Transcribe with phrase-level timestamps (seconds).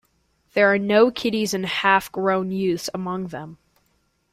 [0.55, 3.59] There are no kiddies and half grown youths among them.